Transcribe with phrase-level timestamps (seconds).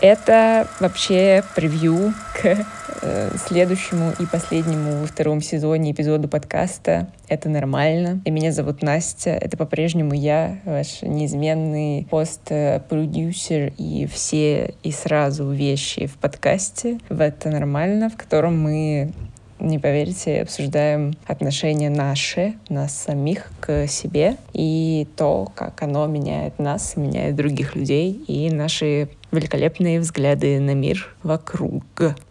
[0.00, 2.64] Это вообще превью к
[3.02, 8.20] э, следующему и последнему во втором сезоне эпизоду подкаста «Это нормально».
[8.24, 9.30] И меня зовут Настя.
[9.30, 17.50] Это по-прежнему я, ваш неизменный пост-продюсер и все и сразу вещи в подкасте в «Это
[17.50, 19.12] нормально», в котором мы
[19.60, 26.96] не поверите, обсуждаем отношения наши, нас самих к себе и то, как оно меняет нас,
[26.96, 31.84] меняет других людей и наши великолепные взгляды на мир вокруг.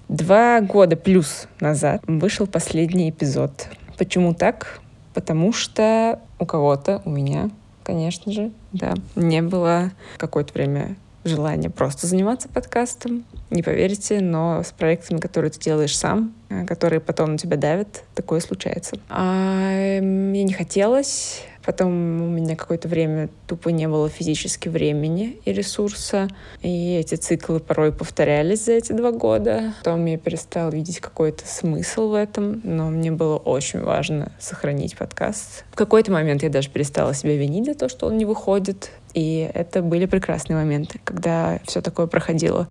[0.09, 3.69] Два года плюс назад вышел последний эпизод.
[3.97, 4.79] Почему так?
[5.13, 7.49] Потому что у кого-то, у меня,
[7.83, 13.25] конечно же, да, не было какое-то время желание просто заниматься подкастом.
[13.49, 18.03] Не поверите, но с проектами, которые ты делаешь сам, э, которые потом на тебя давят,
[18.13, 18.97] такое случается.
[19.09, 21.43] А мне не хотелось.
[21.67, 21.89] Потом
[22.21, 26.29] у меня какое-то время тупо не было физически времени и ресурса.
[26.61, 29.73] И эти циклы порой повторялись за эти два года.
[29.79, 35.65] Потом я перестала видеть какой-то смысл в этом, но мне было очень важно сохранить подкаст.
[35.71, 38.91] В какой-то момент я даже перестала себя винить за то, что он не выходит.
[39.13, 42.69] И это были прекрасные моменты, когда все такое проходило.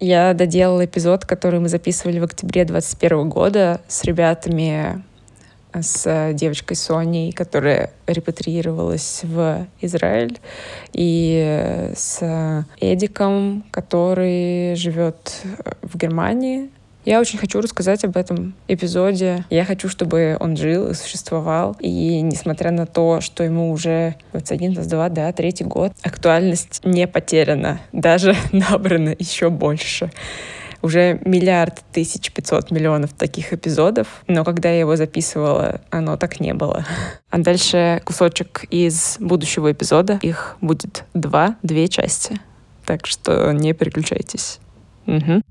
[0.00, 5.02] Я доделала эпизод, который мы записывали в октябре 2021 года с ребятами,
[5.74, 10.38] с девочкой Соней, которая репатриировалась в Израиль,
[10.92, 15.42] и с Эдиком, который живет
[15.82, 16.70] в Германии,
[17.08, 19.46] я очень хочу рассказать об этом эпизоде.
[19.48, 21.74] Я хочу, чтобы он жил и существовал.
[21.80, 27.80] И несмотря на то, что ему уже 21, 22, да, третий год, актуальность не потеряна.
[27.92, 30.10] Даже набрана еще больше
[30.80, 36.54] уже миллиард тысяч пятьсот миллионов таких эпизодов, но когда я его записывала, оно так не
[36.54, 36.84] было.
[37.30, 40.18] А дальше кусочек из будущего эпизода.
[40.22, 42.40] Их будет два, две части.
[42.86, 44.60] Так что не переключайтесь.
[45.06, 45.42] Угу.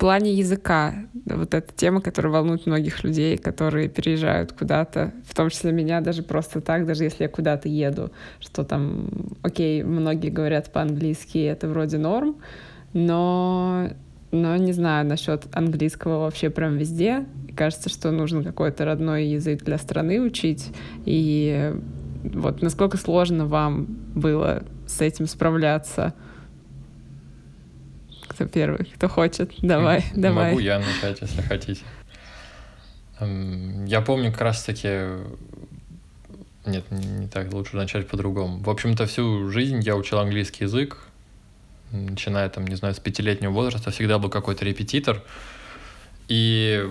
[0.00, 0.94] Плане языка,
[1.26, 6.22] вот эта тема, которая волнует многих людей, которые переезжают куда-то, в том числе меня даже
[6.22, 9.10] просто так, даже если я куда-то еду, что там,
[9.42, 12.36] окей, многие говорят по-английски, это вроде норм,
[12.94, 13.90] но,
[14.32, 17.26] но не знаю насчет английского вообще прям везде.
[17.54, 20.72] Кажется, что нужно какой-то родной язык для страны учить.
[21.04, 21.74] И
[22.24, 23.84] вот насколько сложно вам
[24.14, 26.14] было с этим справляться?
[28.40, 29.52] Кто первый, кто хочет.
[29.60, 30.50] Давай, давай.
[30.50, 31.82] Могу я начать, если хотите.
[33.20, 34.88] Я помню как раз-таки...
[36.64, 38.58] Нет, не так, лучше начать по-другому.
[38.58, 40.98] В общем-то, всю жизнь я учил английский язык,
[41.90, 45.22] начиная там, не знаю, с пятилетнего возраста, всегда был какой-то репетитор.
[46.28, 46.86] И,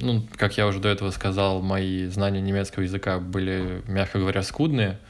[0.00, 4.98] ну, как я уже до этого сказал, мои знания немецкого языка были, мягко говоря, скудные—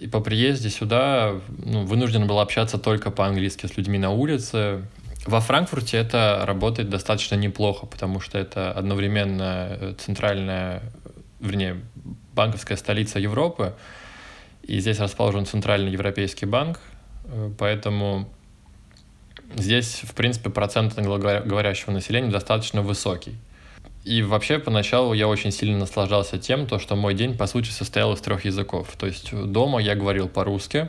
[0.00, 4.86] и по приезде сюда ну, вынужден был общаться только по-английски с людьми на улице.
[5.26, 10.82] Во Франкфурте это работает достаточно неплохо, потому что это одновременно э, центральная,
[11.40, 11.80] вернее,
[12.34, 13.74] банковская столица Европы,
[14.62, 16.80] и здесь расположен Центральный Европейский банк,
[17.24, 18.28] э, поэтому
[19.54, 23.36] здесь, в принципе, процент англоговорящего населения достаточно высокий.
[24.04, 28.12] И вообще поначалу я очень сильно наслаждался тем, то, что мой день, по сути, состоял
[28.14, 28.88] из трех языков.
[28.98, 30.88] То есть дома я говорил по-русски,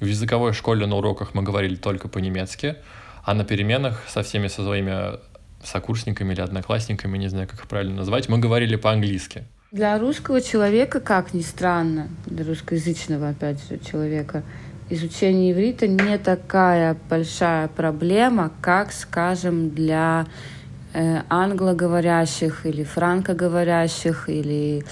[0.00, 2.76] в языковой школе на уроках мы говорили только по-немецки,
[3.24, 5.18] а на переменах со всеми со своими
[5.62, 9.44] сокурсниками или одноклассниками, не знаю, как их правильно назвать, мы говорили по-английски.
[9.70, 14.42] Для русского человека, как ни странно, для русскоязычного, опять же, человека,
[14.88, 20.57] изучение иврита не такая большая проблема, как, скажем, для Э,
[20.94, 24.84] англоговорящих или франкоговорящих или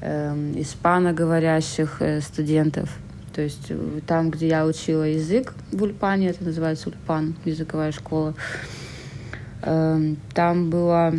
[0.00, 2.90] э, испаноговорящих э, студентов.
[3.34, 8.34] То есть э, там, где я учила язык в Ульпане, это называется Ульпан, языковая школа,
[9.62, 11.12] э, там было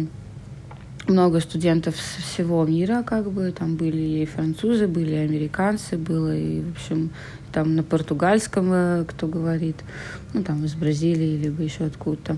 [1.07, 6.35] много студентов с всего мира, как бы, там были и французы, были и американцы, было
[6.35, 7.11] и, в общем,
[7.51, 9.77] там на португальском э, кто говорит,
[10.33, 12.37] ну, там из Бразилии, либо еще откуда-то.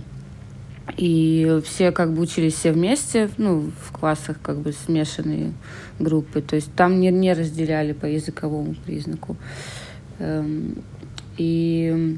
[0.96, 5.54] И все как бы учились все вместе, ну, в классах как бы смешанные
[6.00, 6.42] группы.
[6.42, 9.36] То есть там не, не разделяли по языковому признаку.
[10.20, 10.82] Эм,
[11.38, 12.18] и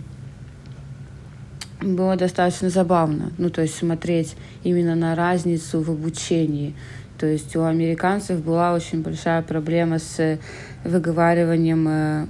[1.81, 6.75] было достаточно забавно, ну, то есть смотреть именно на разницу в обучении.
[7.17, 10.39] То есть у американцев была очень большая проблема с
[10.83, 12.27] выговариванием э,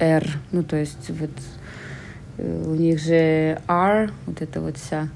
[0.00, 1.30] R, ну, то есть вот
[2.38, 5.08] э, у них же R, вот это вот вся э,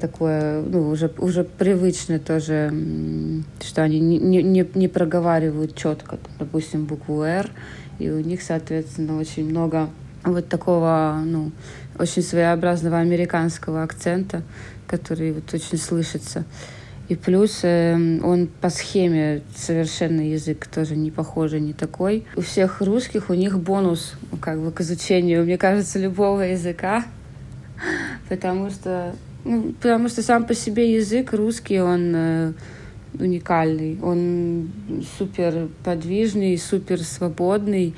[0.00, 2.72] такое, ну, уже, уже привычно тоже,
[3.60, 7.50] что они не, не, не проговаривают четко, допустим, букву «Р»,
[7.98, 9.90] и у них, соответственно, очень много
[10.24, 11.50] вот такого, ну,
[11.98, 14.42] очень своеобразного американского акцента,
[14.86, 16.44] который вот очень слышится.
[17.08, 22.24] И плюс э, он по схеме совершенно язык тоже не похожий, не такой.
[22.34, 27.04] У всех русских у них бонус как бы к изучению, мне кажется, любого языка,
[28.28, 29.14] потому что
[29.46, 32.52] ну, потому что сам по себе язык русский, он э,
[33.18, 34.70] уникальный, он
[35.18, 37.94] супер подвижный, супер свободный.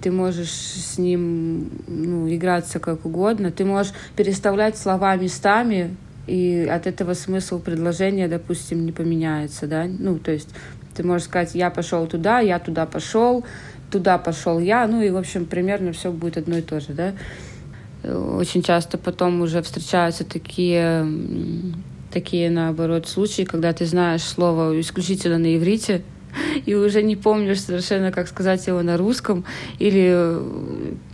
[0.00, 3.52] Ты можешь с ним ну, играться как угодно.
[3.52, 5.96] Ты можешь переставлять слова местами,
[6.26, 10.50] и от этого смысл предложения, допустим, не поменяется, да, ну, то есть
[10.94, 13.44] ты можешь сказать, я пошел туда, я туда пошел,
[13.90, 17.14] туда пошел я, ну и, в общем, примерно все будет одно и то же, да.
[18.04, 21.06] Очень часто потом уже встречаются такие,
[22.12, 26.02] такие, наоборот, случаи, когда ты знаешь слово исключительно на иврите,
[26.66, 29.44] и уже не помнишь совершенно, как сказать его на русском,
[29.78, 30.10] или,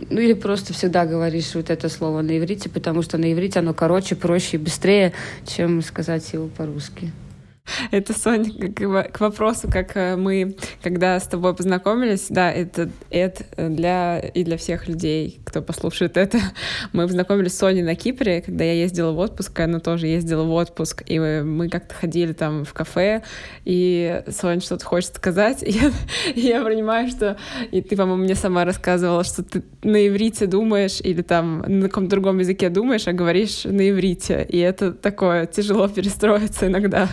[0.09, 3.73] ну, или просто всегда говоришь вот это слово на иврите, потому что на иврите оно
[3.73, 5.13] короче, проще и быстрее,
[5.45, 7.11] чем сказать его по-русски.
[7.91, 13.43] Это, Соня, к, к вопросу, как э, мы, когда с тобой познакомились, да, это, это
[13.57, 16.39] для, и для всех людей, кто послушает это.
[16.93, 20.51] Мы познакомились с Соней на Кипре, когда я ездила в отпуск, она тоже ездила в
[20.51, 23.23] отпуск, и мы, мы как-то ходили там в кафе,
[23.65, 25.91] и Соня что-то хочет сказать, и я,
[26.33, 27.37] и я понимаю, что...
[27.71, 32.11] И ты, по-моему, мне сама рассказывала, что ты на иврите думаешь, или там на каком-то
[32.11, 37.09] другом языке думаешь, а говоришь на иврите, и это такое тяжело перестроиться иногда.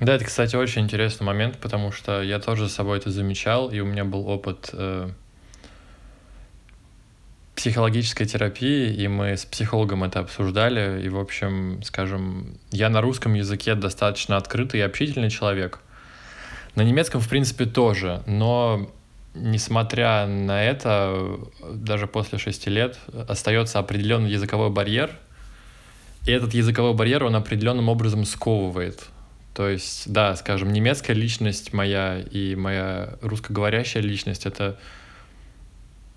[0.00, 3.78] Да, это, кстати, очень интересный момент, потому что я тоже с собой это замечал, и
[3.78, 5.08] у меня был опыт э,
[7.54, 13.34] психологической терапии, и мы с психологом это обсуждали, и, в общем, скажем, я на русском
[13.34, 15.78] языке достаточно открытый и общительный человек.
[16.74, 18.90] На немецком, в принципе, тоже, но
[19.32, 21.38] несмотря на это,
[21.72, 22.98] даже после шести лет
[23.28, 25.12] остается определенный языковой барьер,
[26.26, 29.08] и этот языковой барьер, он определенным образом сковывает
[29.54, 34.78] то есть, да, скажем, немецкая личность моя и моя русскоговорящая личность— это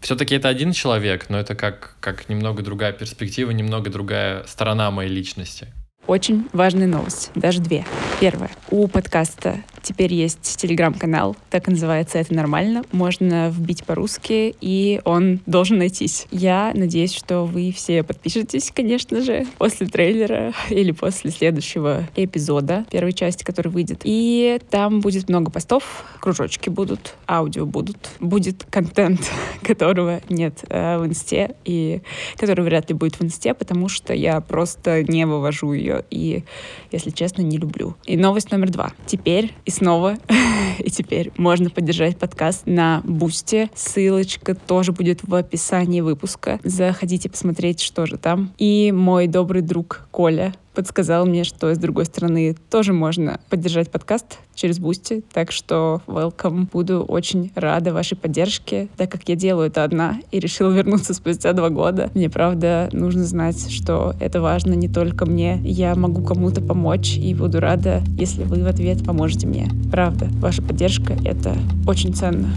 [0.02, 5.12] все-таки это один человек, но это как, как немного другая перспектива, немного другая сторона моей
[5.12, 5.68] личности.
[6.08, 7.86] Очень важная новость, даже две.
[8.20, 8.50] Первое.
[8.70, 12.84] У подкаста теперь есть телеграм-канал, так и называется «Это нормально».
[12.92, 16.28] Можно вбить по-русски, и он должен найтись.
[16.32, 23.14] Я надеюсь, что вы все подпишетесь, конечно же, после трейлера или после следующего эпизода, первой
[23.14, 24.02] части, который выйдет.
[24.04, 29.22] И там будет много постов, кружочки будут, аудио будут, будет контент,
[29.64, 32.02] которого нет э, в инсте, и
[32.38, 36.44] который вряд ли будет в инсте, потому что я просто не вывожу ее и,
[36.92, 37.96] если честно, не люблю.
[38.06, 38.92] И новость номер два.
[39.06, 40.18] Теперь и снова,
[40.80, 43.70] и теперь можно поддержать подкаст на Boosty.
[43.76, 46.60] Ссылочка тоже будет в описании выпуска.
[46.64, 48.54] Заходите посмотреть, что же там.
[48.58, 54.38] И мой добрый друг Коля подсказал мне, что с другой стороны тоже можно поддержать подкаст
[54.54, 56.68] через Boosty, так что welcome.
[56.72, 61.54] Буду очень рада вашей поддержке, так как я делаю это одна и решила вернуться спустя
[61.54, 62.12] два года.
[62.14, 65.60] Мне, правда, нужно знать, что это важно не только мне.
[65.64, 69.72] Я могу кому-то помочь и буду рада, если вы в ответ поможете мне.
[69.92, 71.56] Правда, ваша поддержка— это
[71.88, 72.50] очень ценно.